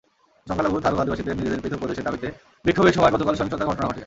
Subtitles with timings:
[0.47, 2.27] সংখ্যালঘু থারু আদিবাসীদের নিজেদের পৃথক প্রদেশের দাবিতে
[2.65, 3.99] বিক্ষোভের সময় গতকাল সহিংসতার ঘটনা ঘটে।